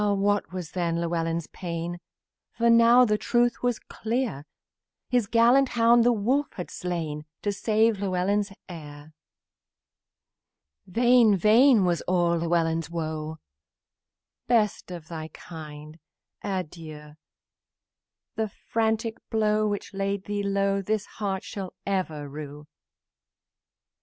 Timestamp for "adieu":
16.41-17.13